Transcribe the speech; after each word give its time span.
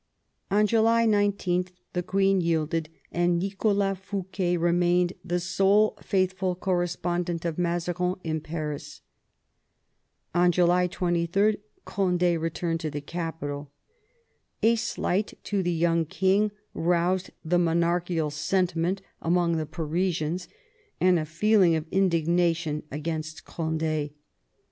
On 0.49 0.65
July 0.65 1.05
19 1.05 1.67
the 1.93 2.01
queen 2.01 2.41
yielded, 2.41 2.89
and 3.11 3.37
Nicholas 3.37 3.99
Fouquet 3.99 4.57
remained 4.57 5.13
the 5.23 5.39
sole 5.39 5.95
faithful 6.01 6.55
correspondent 6.55 7.45
of 7.45 7.59
Mazarin 7.59 8.15
in 8.23 8.41
Paris. 8.41 9.01
On 10.33 10.51
July 10.51 10.87
23 10.87 11.57
Cond^ 11.85 12.41
returned 12.41 12.79
to 12.79 12.89
the 12.89 12.99
capital. 12.99 13.69
A 14.63 14.75
slight 14.75 15.35
to 15.43 15.61
the 15.61 15.71
young 15.71 16.05
king 16.05 16.49
roused 16.73 17.29
the 17.45 17.59
monarchical 17.59 18.31
senti 18.31 18.79
ment 18.79 19.03
among 19.21 19.57
the 19.57 19.67
Parisians 19.67 20.47
and 20.99 21.19
a 21.19 21.25
feeling 21.27 21.75
of 21.75 21.85
indignation 21.91 22.81
against 22.91 23.45
Cond^. 23.45 24.13